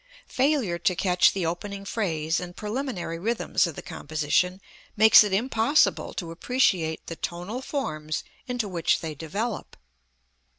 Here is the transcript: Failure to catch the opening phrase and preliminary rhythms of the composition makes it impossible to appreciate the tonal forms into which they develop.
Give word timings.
Failure 0.29 0.79
to 0.79 0.95
catch 0.95 1.31
the 1.31 1.45
opening 1.45 1.85
phrase 1.85 2.39
and 2.39 2.55
preliminary 2.55 3.19
rhythms 3.19 3.67
of 3.67 3.75
the 3.75 3.83
composition 3.83 4.59
makes 4.97 5.23
it 5.23 5.31
impossible 5.31 6.15
to 6.15 6.31
appreciate 6.31 7.05
the 7.05 7.15
tonal 7.15 7.61
forms 7.61 8.23
into 8.47 8.67
which 8.67 9.01
they 9.01 9.13
develop. 9.13 9.77